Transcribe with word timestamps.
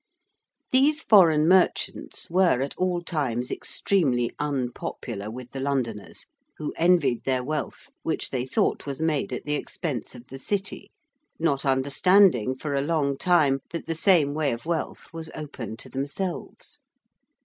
These 0.71 1.03
foreign 1.03 1.47
merchants 1.47 2.27
were 2.31 2.63
at 2.63 2.75
all 2.75 3.03
times 3.03 3.51
extremely 3.51 4.33
unpopular 4.39 5.29
with 5.29 5.51
the 5.51 5.59
Londoners, 5.59 6.25
who 6.57 6.73
envied 6.75 7.23
their 7.23 7.43
wealth, 7.43 7.91
which 8.01 8.31
they 8.31 8.43
thought 8.43 8.87
was 8.87 8.99
made 8.99 9.31
at 9.31 9.45
the 9.45 9.53
expense 9.53 10.15
of 10.15 10.25
the 10.29 10.39
City, 10.39 10.89
not 11.37 11.65
understanding, 11.65 12.55
for 12.57 12.73
a 12.73 12.81
long 12.81 13.15
time, 13.15 13.59
that 13.69 13.85
the 13.85 13.93
same 13.93 14.33
way 14.33 14.51
of 14.51 14.65
wealth 14.65 15.05
was 15.13 15.29
open 15.35 15.77
to 15.77 15.87
themselves. 15.87 16.79